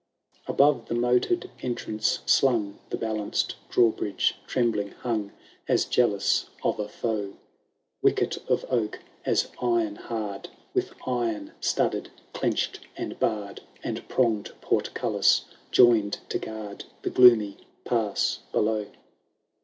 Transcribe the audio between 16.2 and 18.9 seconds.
to guard The gloomy pass below.